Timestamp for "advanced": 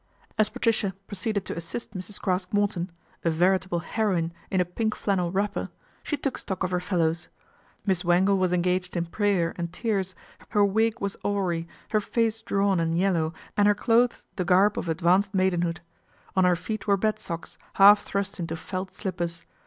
14.89-15.35